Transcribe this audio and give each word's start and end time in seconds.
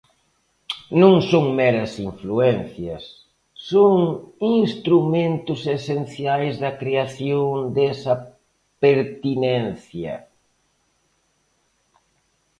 Non 1.01 1.15
son 1.29 1.45
meras 1.59 1.93
influencias, 2.09 3.03
son 3.69 3.97
instrumentos 4.63 5.61
esenciais 5.77 6.53
da 6.63 6.71
creación 6.81 7.51
desa 7.77 8.13
pertinencia. 8.83 10.13